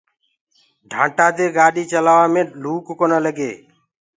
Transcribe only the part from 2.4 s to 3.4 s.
لوُڪ ڪونآ